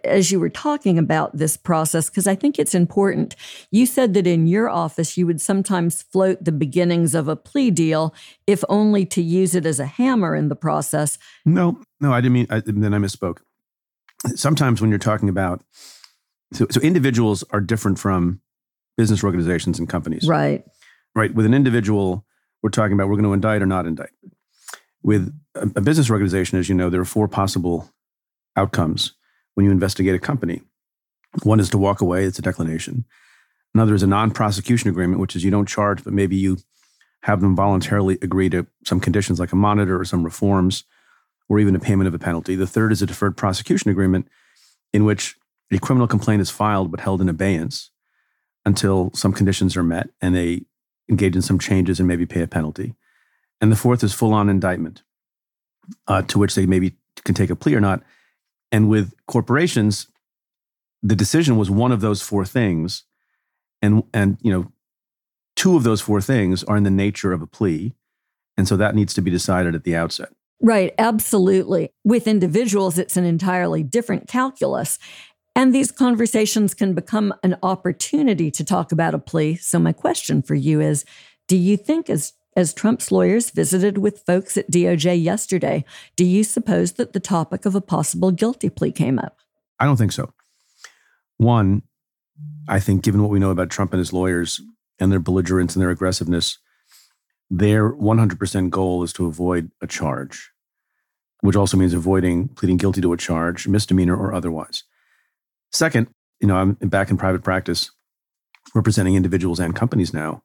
as 0.04 0.30
you 0.30 0.40
were 0.40 0.50
talking 0.50 0.98
about 0.98 1.36
this 1.36 1.56
process, 1.56 2.08
because 2.08 2.26
I 2.26 2.34
think 2.34 2.58
it's 2.58 2.74
important. 2.74 3.36
You 3.70 3.86
said 3.86 4.14
that 4.14 4.26
in 4.26 4.46
your 4.46 4.68
office, 4.68 5.16
you 5.16 5.26
would 5.26 5.40
sometimes 5.40 6.02
float 6.02 6.44
the 6.44 6.52
beginnings 6.52 7.14
of 7.14 7.28
a 7.28 7.36
plea 7.36 7.70
deal, 7.70 8.14
if 8.46 8.64
only 8.68 9.04
to 9.06 9.22
use 9.22 9.54
it 9.54 9.66
as 9.66 9.80
a 9.80 9.86
hammer 9.86 10.34
in 10.34 10.48
the 10.48 10.56
process. 10.56 11.18
No, 11.44 11.80
no, 12.00 12.12
I 12.12 12.20
didn't 12.20 12.32
mean, 12.32 12.46
I, 12.50 12.60
then 12.64 12.94
I 12.94 12.98
misspoke. 12.98 13.38
Sometimes 14.34 14.80
when 14.80 14.90
you're 14.90 14.98
talking 14.98 15.28
about, 15.28 15.62
so, 16.52 16.66
so 16.70 16.80
individuals 16.80 17.44
are 17.50 17.60
different 17.60 17.98
from 17.98 18.40
business 18.96 19.24
organizations 19.24 19.78
and 19.78 19.88
companies. 19.88 20.26
Right. 20.26 20.64
right? 21.14 21.34
With 21.34 21.46
an 21.46 21.54
individual, 21.54 22.26
we're 22.62 22.70
talking 22.70 22.92
about 22.92 23.08
we're 23.08 23.16
going 23.16 23.24
to 23.24 23.32
indict 23.32 23.62
or 23.62 23.66
not 23.66 23.86
indict. 23.86 24.10
With 25.02 25.32
a, 25.54 25.70
a 25.76 25.80
business 25.80 26.10
organization, 26.10 26.58
as 26.58 26.68
you 26.68 26.74
know, 26.74 26.90
there 26.90 27.00
are 27.00 27.06
four 27.06 27.28
possible 27.28 27.90
outcomes 28.56 29.14
when 29.60 29.66
you 29.66 29.72
investigate 29.72 30.14
a 30.14 30.18
company. 30.18 30.62
One 31.42 31.60
is 31.60 31.68
to 31.68 31.76
walk 31.76 32.00
away, 32.00 32.24
it's 32.24 32.38
a 32.38 32.42
declination. 32.42 33.04
Another 33.74 33.94
is 33.94 34.02
a 34.02 34.06
non 34.06 34.30
prosecution 34.30 34.88
agreement, 34.88 35.20
which 35.20 35.36
is 35.36 35.44
you 35.44 35.50
don't 35.50 35.68
charge, 35.68 36.02
but 36.02 36.14
maybe 36.14 36.34
you 36.34 36.56
have 37.24 37.42
them 37.42 37.54
voluntarily 37.54 38.16
agree 38.22 38.48
to 38.48 38.66
some 38.86 39.00
conditions 39.00 39.38
like 39.38 39.52
a 39.52 39.56
monitor 39.56 40.00
or 40.00 40.06
some 40.06 40.24
reforms 40.24 40.84
or 41.50 41.60
even 41.60 41.76
a 41.76 41.78
payment 41.78 42.08
of 42.08 42.14
a 42.14 42.18
penalty. 42.18 42.56
The 42.56 42.66
third 42.66 42.90
is 42.90 43.02
a 43.02 43.06
deferred 43.06 43.36
prosecution 43.36 43.90
agreement 43.90 44.28
in 44.94 45.04
which 45.04 45.36
a 45.70 45.78
criminal 45.78 46.08
complaint 46.08 46.40
is 46.40 46.48
filed 46.48 46.90
but 46.90 47.00
held 47.00 47.20
in 47.20 47.28
abeyance 47.28 47.90
until 48.64 49.10
some 49.12 49.34
conditions 49.34 49.76
are 49.76 49.82
met 49.82 50.08
and 50.22 50.34
they 50.34 50.62
engage 51.10 51.36
in 51.36 51.42
some 51.42 51.58
changes 51.58 52.00
and 52.00 52.08
maybe 52.08 52.24
pay 52.24 52.40
a 52.40 52.46
penalty. 52.46 52.94
And 53.60 53.70
the 53.70 53.76
fourth 53.76 54.02
is 54.02 54.14
full 54.14 54.32
on 54.32 54.48
indictment, 54.48 55.02
uh, 56.08 56.22
to 56.22 56.38
which 56.38 56.54
they 56.54 56.64
maybe 56.64 56.96
can 57.24 57.34
take 57.34 57.50
a 57.50 57.56
plea 57.56 57.74
or 57.74 57.80
not. 57.80 58.02
And 58.72 58.88
with 58.88 59.14
corporations, 59.26 60.06
the 61.02 61.16
decision 61.16 61.56
was 61.56 61.70
one 61.70 61.92
of 61.92 62.00
those 62.00 62.22
four 62.22 62.44
things. 62.44 63.04
And, 63.82 64.04
and 64.12 64.38
you 64.42 64.52
know, 64.52 64.72
two 65.56 65.76
of 65.76 65.82
those 65.82 66.00
four 66.00 66.20
things 66.20 66.62
are 66.64 66.76
in 66.76 66.84
the 66.84 66.90
nature 66.90 67.32
of 67.32 67.42
a 67.42 67.46
plea. 67.46 67.94
And 68.56 68.68
so 68.68 68.76
that 68.76 68.94
needs 68.94 69.14
to 69.14 69.22
be 69.22 69.30
decided 69.30 69.74
at 69.74 69.84
the 69.84 69.96
outset. 69.96 70.28
Right, 70.62 70.92
absolutely. 70.98 71.90
With 72.04 72.28
individuals, 72.28 72.98
it's 72.98 73.16
an 73.16 73.24
entirely 73.24 73.82
different 73.82 74.28
calculus. 74.28 74.98
And 75.56 75.74
these 75.74 75.90
conversations 75.90 76.74
can 76.74 76.94
become 76.94 77.34
an 77.42 77.56
opportunity 77.62 78.50
to 78.50 78.64
talk 78.64 78.92
about 78.92 79.14
a 79.14 79.18
plea. 79.18 79.56
So, 79.56 79.78
my 79.78 79.92
question 79.92 80.42
for 80.42 80.54
you 80.54 80.80
is 80.80 81.04
Do 81.48 81.56
you 81.56 81.76
think, 81.76 82.08
as, 82.10 82.34
as 82.56 82.74
Trump's 82.74 83.12
lawyers 83.12 83.50
visited 83.50 83.98
with 83.98 84.24
folks 84.26 84.56
at 84.56 84.70
DOJ 84.70 85.22
yesterday, 85.22 85.84
do 86.16 86.24
you 86.24 86.44
suppose 86.44 86.92
that 86.92 87.12
the 87.12 87.20
topic 87.20 87.64
of 87.64 87.74
a 87.74 87.80
possible 87.80 88.30
guilty 88.30 88.68
plea 88.68 88.92
came 88.92 89.18
up? 89.18 89.38
I 89.78 89.84
don't 89.84 89.96
think 89.96 90.12
so. 90.12 90.32
One, 91.36 91.82
I 92.68 92.80
think 92.80 93.02
given 93.02 93.22
what 93.22 93.30
we 93.30 93.38
know 93.38 93.50
about 93.50 93.70
Trump 93.70 93.92
and 93.92 93.98
his 93.98 94.12
lawyers 94.12 94.60
and 94.98 95.10
their 95.10 95.20
belligerence 95.20 95.74
and 95.74 95.82
their 95.82 95.90
aggressiveness, 95.90 96.58
their 97.50 97.92
100% 97.92 98.70
goal 98.70 99.02
is 99.02 99.12
to 99.14 99.26
avoid 99.26 99.70
a 99.80 99.86
charge, 99.86 100.50
which 101.40 101.56
also 101.56 101.76
means 101.76 101.94
avoiding 101.94 102.48
pleading 102.48 102.76
guilty 102.76 103.00
to 103.00 103.12
a 103.12 103.16
charge, 103.16 103.66
misdemeanor 103.66 104.16
or 104.16 104.34
otherwise. 104.34 104.84
Second, 105.72 106.08
you 106.40 106.48
know, 106.48 106.56
I'm 106.56 106.72
back 106.74 107.10
in 107.10 107.16
private 107.16 107.42
practice 107.42 107.90
representing 108.74 109.14
individuals 109.14 109.58
and 109.58 109.74
companies 109.74 110.12
now. 110.12 110.42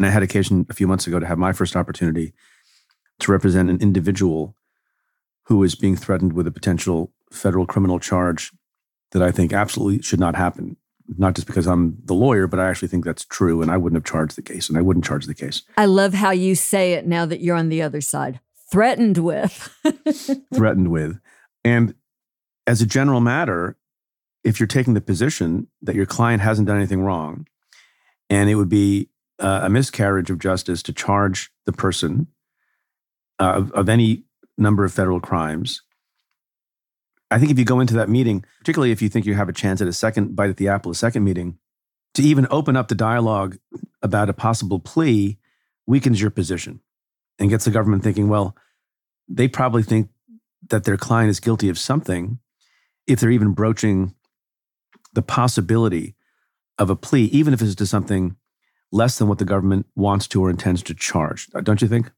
And 0.00 0.06
I 0.06 0.10
had 0.12 0.22
occasion 0.22 0.64
a 0.70 0.72
few 0.72 0.86
months 0.86 1.06
ago 1.06 1.20
to 1.20 1.26
have 1.26 1.36
my 1.36 1.52
first 1.52 1.76
opportunity 1.76 2.32
to 3.18 3.30
represent 3.30 3.68
an 3.68 3.82
individual 3.82 4.56
who 5.44 5.62
is 5.62 5.74
being 5.74 5.94
threatened 5.94 6.32
with 6.32 6.46
a 6.46 6.50
potential 6.50 7.12
federal 7.30 7.66
criminal 7.66 7.98
charge 7.98 8.50
that 9.10 9.20
I 9.20 9.30
think 9.30 9.52
absolutely 9.52 10.00
should 10.00 10.18
not 10.18 10.36
happen. 10.36 10.78
Not 11.18 11.34
just 11.34 11.46
because 11.46 11.66
I'm 11.66 11.98
the 12.02 12.14
lawyer, 12.14 12.46
but 12.46 12.58
I 12.58 12.70
actually 12.70 12.88
think 12.88 13.04
that's 13.04 13.26
true. 13.26 13.60
And 13.60 13.70
I 13.70 13.76
wouldn't 13.76 13.98
have 13.98 14.10
charged 14.10 14.36
the 14.36 14.42
case, 14.42 14.70
and 14.70 14.78
I 14.78 14.80
wouldn't 14.80 15.04
charge 15.04 15.26
the 15.26 15.34
case. 15.34 15.64
I 15.76 15.84
love 15.84 16.14
how 16.14 16.30
you 16.30 16.54
say 16.54 16.94
it 16.94 17.06
now 17.06 17.26
that 17.26 17.42
you're 17.42 17.56
on 17.56 17.68
the 17.68 17.82
other 17.82 18.00
side. 18.00 18.40
Threatened 18.72 19.18
with. 19.18 19.68
threatened 20.54 20.90
with. 20.90 21.20
And 21.62 21.92
as 22.66 22.80
a 22.80 22.86
general 22.86 23.20
matter, 23.20 23.76
if 24.44 24.58
you're 24.58 24.66
taking 24.66 24.94
the 24.94 25.02
position 25.02 25.66
that 25.82 25.94
your 25.94 26.06
client 26.06 26.40
hasn't 26.40 26.68
done 26.68 26.78
anything 26.78 27.02
wrong, 27.02 27.46
and 28.30 28.48
it 28.48 28.54
would 28.54 28.70
be 28.70 29.10
uh, 29.40 29.60
a 29.64 29.70
miscarriage 29.70 30.30
of 30.30 30.38
justice 30.38 30.82
to 30.84 30.92
charge 30.92 31.50
the 31.66 31.72
person 31.72 32.28
uh, 33.40 33.54
of, 33.56 33.72
of 33.72 33.88
any 33.88 34.24
number 34.58 34.84
of 34.84 34.92
federal 34.92 35.20
crimes. 35.20 35.82
I 37.30 37.38
think 37.38 37.50
if 37.50 37.58
you 37.58 37.64
go 37.64 37.80
into 37.80 37.94
that 37.94 38.08
meeting, 38.08 38.44
particularly 38.58 38.92
if 38.92 39.00
you 39.00 39.08
think 39.08 39.24
you 39.24 39.34
have 39.34 39.48
a 39.48 39.52
chance 39.52 39.80
at 39.80 39.88
a 39.88 39.92
second 39.92 40.36
bite 40.36 40.50
at 40.50 40.56
the 40.56 40.68
apple, 40.68 40.92
a 40.92 40.96
second 40.96 41.24
meeting, 41.24 41.58
to 42.14 42.22
even 42.22 42.46
open 42.50 42.76
up 42.76 42.88
the 42.88 42.94
dialogue 42.94 43.56
about 44.02 44.28
a 44.28 44.34
possible 44.34 44.80
plea 44.80 45.38
weakens 45.86 46.20
your 46.20 46.30
position 46.30 46.80
and 47.38 47.50
gets 47.50 47.64
the 47.64 47.70
government 47.70 48.02
thinking, 48.02 48.28
well, 48.28 48.56
they 49.28 49.48
probably 49.48 49.82
think 49.82 50.10
that 50.68 50.84
their 50.84 50.96
client 50.96 51.30
is 51.30 51.40
guilty 51.40 51.68
of 51.68 51.78
something 51.78 52.38
if 53.06 53.20
they're 53.20 53.30
even 53.30 53.52
broaching 53.52 54.14
the 55.12 55.22
possibility 55.22 56.14
of 56.78 56.90
a 56.90 56.96
plea, 56.96 57.24
even 57.26 57.54
if 57.54 57.62
it's 57.62 57.74
to 57.76 57.86
something 57.86 58.36
less 58.92 59.18
than 59.18 59.28
what 59.28 59.38
the 59.38 59.44
government 59.44 59.86
wants 59.94 60.26
to 60.28 60.42
or 60.42 60.50
intends 60.50 60.82
to 60.84 60.94
charge. 60.94 61.48
Uh, 61.54 61.60
don't 61.60 61.82
you 61.82 61.88
think? 61.88 62.10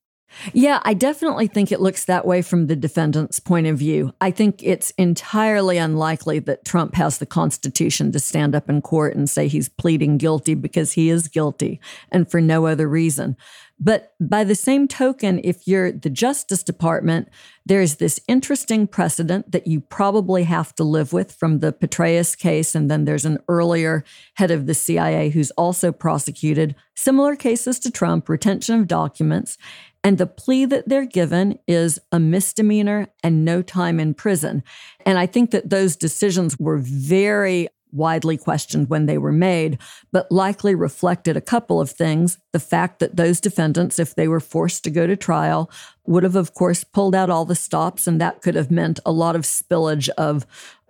Yeah, 0.52 0.80
I 0.82 0.94
definitely 0.94 1.46
think 1.46 1.70
it 1.70 1.80
looks 1.80 2.06
that 2.06 2.26
way 2.26 2.42
from 2.42 2.66
the 2.66 2.76
defendant's 2.76 3.38
point 3.38 3.66
of 3.66 3.78
view. 3.78 4.12
I 4.20 4.30
think 4.30 4.62
it's 4.62 4.90
entirely 4.92 5.78
unlikely 5.78 6.38
that 6.40 6.64
Trump 6.64 6.94
has 6.94 7.18
the 7.18 7.26
Constitution 7.26 8.12
to 8.12 8.18
stand 8.18 8.54
up 8.54 8.68
in 8.70 8.80
court 8.82 9.14
and 9.14 9.28
say 9.28 9.48
he's 9.48 9.68
pleading 9.68 10.18
guilty 10.18 10.54
because 10.54 10.92
he 10.92 11.10
is 11.10 11.28
guilty 11.28 11.80
and 12.10 12.30
for 12.30 12.40
no 12.40 12.66
other 12.66 12.88
reason. 12.88 13.36
But 13.84 14.14
by 14.20 14.44
the 14.44 14.54
same 14.54 14.86
token, 14.86 15.40
if 15.42 15.66
you're 15.66 15.90
the 15.90 16.08
Justice 16.08 16.62
Department, 16.62 17.28
there's 17.66 17.96
this 17.96 18.20
interesting 18.28 18.86
precedent 18.86 19.50
that 19.50 19.66
you 19.66 19.80
probably 19.80 20.44
have 20.44 20.72
to 20.76 20.84
live 20.84 21.12
with 21.12 21.32
from 21.32 21.58
the 21.58 21.72
Petraeus 21.72 22.38
case. 22.38 22.76
And 22.76 22.88
then 22.88 23.06
there's 23.06 23.24
an 23.24 23.38
earlier 23.48 24.04
head 24.34 24.52
of 24.52 24.66
the 24.66 24.74
CIA 24.74 25.30
who's 25.30 25.50
also 25.52 25.90
prosecuted 25.90 26.76
similar 26.94 27.34
cases 27.34 27.80
to 27.80 27.90
Trump, 27.90 28.28
retention 28.28 28.78
of 28.78 28.86
documents. 28.86 29.58
And 30.04 30.16
the 30.16 30.26
plea 30.28 30.64
that 30.66 30.88
they're 30.88 31.04
given 31.04 31.58
is 31.66 31.98
a 32.12 32.20
misdemeanor 32.20 33.08
and 33.24 33.44
no 33.44 33.62
time 33.62 33.98
in 33.98 34.14
prison. 34.14 34.62
And 35.04 35.18
I 35.18 35.26
think 35.26 35.50
that 35.50 35.70
those 35.70 35.96
decisions 35.96 36.56
were 36.56 36.78
very 36.78 37.68
widely 37.92 38.36
questioned 38.36 38.88
when 38.88 39.06
they 39.06 39.18
were 39.18 39.32
made, 39.32 39.78
but 40.10 40.30
likely 40.32 40.74
reflected 40.74 41.36
a 41.36 41.40
couple 41.40 41.80
of 41.80 41.90
things. 41.90 42.38
The 42.52 42.58
fact 42.58 42.98
that 42.98 43.16
those 43.16 43.40
defendants, 43.40 43.98
if 43.98 44.14
they 44.14 44.28
were 44.28 44.40
forced 44.40 44.84
to 44.84 44.90
go 44.90 45.06
to 45.06 45.16
trial, 45.16 45.70
would 46.06 46.22
have, 46.22 46.36
of 46.36 46.54
course, 46.54 46.84
pulled 46.84 47.14
out 47.14 47.30
all 47.30 47.44
the 47.44 47.54
stops, 47.54 48.06
and 48.06 48.20
that 48.20 48.42
could 48.42 48.54
have 48.54 48.70
meant 48.70 48.98
a 49.06 49.12
lot 49.12 49.36
of 49.36 49.42
spillage 49.42 50.08
of 50.10 50.46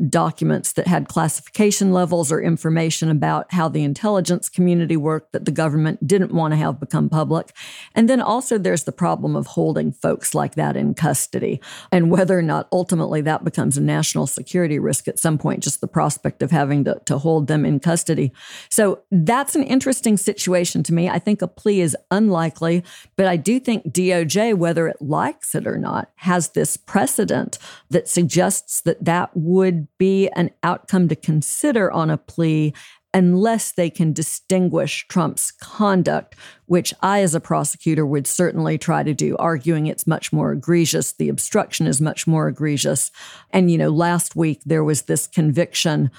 documents 0.08 0.72
that 0.72 0.86
had 0.86 1.08
classification 1.08 1.92
levels 1.92 2.32
or 2.32 2.40
information 2.40 3.10
about 3.10 3.52
how 3.52 3.68
the 3.68 3.84
intelligence 3.84 4.48
community 4.48 4.96
worked 4.96 5.32
that 5.32 5.44
the 5.44 5.50
government 5.50 6.06
didn't 6.06 6.32
want 6.32 6.52
to 6.52 6.56
have 6.56 6.80
become 6.80 7.08
public. 7.08 7.52
And 7.94 8.08
then 8.08 8.20
also 8.20 8.58
there's 8.58 8.84
the 8.84 8.92
problem 8.92 9.36
of 9.36 9.46
holding 9.46 9.92
folks 9.92 10.34
like 10.34 10.54
that 10.56 10.76
in 10.76 10.94
custody 10.94 11.60
and 11.90 12.10
whether 12.10 12.38
or 12.38 12.42
not 12.42 12.68
ultimately 12.72 13.20
that 13.22 13.44
becomes 13.44 13.76
a 13.76 13.82
national 13.82 14.26
security 14.26 14.78
risk 14.78 15.06
at 15.08 15.18
some 15.18 15.38
point, 15.38 15.62
just 15.62 15.80
the 15.80 15.86
prospect 15.86 16.42
of 16.42 16.50
having 16.50 16.84
to, 16.84 17.00
to 17.04 17.18
hold 17.18 17.46
them 17.46 17.64
in 17.64 17.78
custody. 17.78 18.32
So 18.68 19.02
that's 19.10 19.54
an 19.54 19.62
interesting 19.62 20.16
situation 20.16 20.82
to 20.84 20.94
me. 20.94 21.08
I 21.08 21.18
think 21.18 21.42
a 21.42 21.48
plea 21.48 21.80
is 21.80 21.96
unlikely, 22.10 22.82
but 23.16 23.26
I 23.26 23.36
do 23.36 23.60
think 23.60 23.92
DOJ, 23.92 24.54
whether 24.54 24.88
it 24.88 25.00
likes 25.00 25.54
it 25.54 25.66
or 25.66 25.78
not, 25.78 26.10
has 26.16 26.50
this 26.50 26.76
precedent 26.76 27.58
that 27.90 28.08
suggests 28.08 28.80
that 28.82 29.04
that 29.04 29.30
would 29.34 29.81
be 29.98 30.28
an 30.30 30.50
outcome 30.62 31.08
to 31.08 31.16
consider 31.16 31.90
on 31.90 32.10
a 32.10 32.18
plea 32.18 32.72
unless 33.14 33.72
they 33.72 33.90
can 33.90 34.12
distinguish 34.12 35.06
Trump's 35.08 35.50
conduct, 35.50 36.34
which 36.66 36.94
I, 37.02 37.20
as 37.20 37.34
a 37.34 37.40
prosecutor, 37.40 38.06
would 38.06 38.26
certainly 38.26 38.78
try 38.78 39.02
to 39.02 39.12
do, 39.12 39.36
arguing 39.36 39.86
it's 39.86 40.06
much 40.06 40.32
more 40.32 40.52
egregious. 40.52 41.12
The 41.12 41.28
obstruction 41.28 41.86
is 41.86 42.00
much 42.00 42.26
more 42.26 42.48
egregious. 42.48 43.10
And, 43.50 43.70
you 43.70 43.76
know, 43.76 43.90
last 43.90 44.34
week 44.34 44.62
there 44.64 44.84
was 44.84 45.02
this 45.02 45.26
conviction 45.26 46.10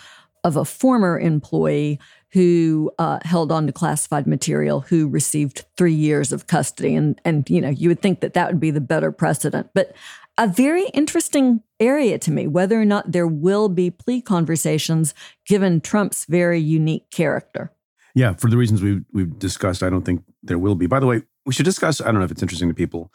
of 0.44 0.56
a 0.56 0.66
former 0.66 1.20
employee 1.20 2.00
who 2.34 2.92
uh, 2.98 3.20
held 3.24 3.52
on 3.52 3.68
to 3.68 3.72
classified 3.72 4.26
material 4.26 4.82
who 4.82 5.08
received 5.08 5.66
three 5.78 5.94
years 5.94 6.34
of 6.34 6.48
custody 6.48 6.96
and 6.96 7.22
and 7.24 7.48
you 7.48 7.62
know 7.62 7.70
you 7.70 7.88
would 7.88 8.02
think 8.02 8.22
that 8.22 8.34
that 8.34 8.48
would 8.48 8.60
be 8.60 8.72
the 8.72 8.82
better 8.82 9.12
precedent 9.12 9.70
but 9.76 9.96
a 10.38 10.48
very 10.48 10.88
interesting 10.94 11.62
area 11.80 12.18
to 12.18 12.32
me 12.32 12.48
whether 12.48 12.82
or 12.82 12.86
not 12.86 13.12
there 13.12 13.28
will 13.28 13.70
be 13.70 13.92
plea 13.92 14.22
conversations 14.22 15.14
given 15.46 15.80
Trump's 15.80 16.26
very 16.26 16.60
unique 16.60 17.10
character. 17.12 17.72
Yeah, 18.16 18.34
for 18.34 18.50
the 18.50 18.58
reasons 18.58 18.82
we've, 18.82 19.04
we've 19.12 19.38
discussed, 19.38 19.84
I 19.84 19.90
don't 19.90 20.04
think 20.04 20.24
there 20.42 20.60
will 20.60 20.76
be. 20.76 20.88
By 20.88 21.00
the 21.00 21.06
way, 21.06 21.22
we 21.46 21.54
should 21.54 21.66
discuss, 21.66 22.02
I 22.02 22.06
don't 22.06 22.16
know 22.16 22.24
if 22.24 22.32
it's 22.32 22.42
interesting 22.42 22.70
to 22.70 22.76
people, 22.76 23.12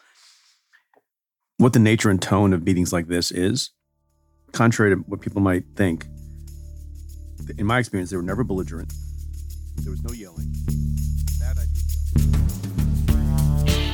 what 1.56 1.72
the 1.72 1.78
nature 1.78 2.10
and 2.10 2.20
tone 2.20 2.52
of 2.52 2.64
meetings 2.64 2.92
like 2.92 3.08
this 3.08 3.30
is. 3.30 3.70
Contrary 4.52 4.94
to 4.94 5.00
what 5.02 5.20
people 5.20 5.42
might 5.42 5.64
think, 5.76 6.06
in 7.58 7.66
my 7.66 7.78
experience, 7.78 8.10
they 8.10 8.16
were 8.16 8.22
never 8.22 8.44
belligerent. 8.44 8.92
There 9.76 9.90
was 9.90 10.02
no 10.02 10.12
yelling. 10.12 10.54
Bad 11.38 11.58
idea. 11.58 11.82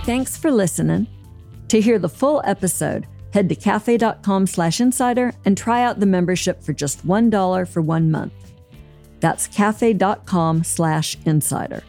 Thanks 0.05 0.37
for 0.37 0.51
listening. 0.51 1.07
To 1.69 1.81
hear 1.81 1.99
the 1.99 2.09
full 2.09 2.43
episode, 2.45 3.07
head 3.35 3.49
to 3.49 3.57
cafe.com 3.57 4.47
slash 4.47 4.81
insider 4.81 5.35
and 5.45 5.59
try 5.59 5.83
out 5.83 5.99
the 5.99 6.07
membership 6.07 6.63
for 6.63 6.73
just 6.73 7.05
$1 7.07 7.69
for 7.69 7.83
one 7.83 8.11
month. 8.11 8.33
That's 9.19 9.49
cafe.com 9.49 10.63
slash 10.63 11.19
insider. 11.27 11.83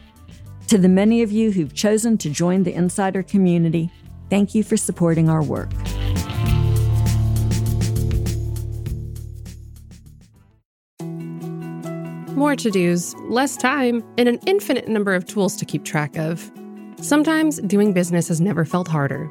To 0.66 0.78
the 0.78 0.88
many 0.88 1.22
of 1.22 1.30
you 1.30 1.52
who've 1.52 1.72
chosen 1.72 2.18
to 2.18 2.28
join 2.28 2.64
the 2.64 2.74
Insider 2.74 3.22
community, 3.22 3.88
thank 4.28 4.52
you 4.52 4.64
for 4.64 4.76
supporting 4.76 5.28
our 5.28 5.40
work. 5.40 5.70
More 12.34 12.56
to 12.56 12.70
dos, 12.70 13.14
less 13.28 13.56
time, 13.56 14.02
and 14.18 14.28
an 14.28 14.40
infinite 14.46 14.88
number 14.88 15.14
of 15.14 15.26
tools 15.26 15.54
to 15.56 15.64
keep 15.64 15.84
track 15.84 16.16
of. 16.18 16.50
Sometimes 17.00 17.60
doing 17.60 17.92
business 17.92 18.26
has 18.26 18.40
never 18.40 18.64
felt 18.64 18.88
harder, 18.88 19.30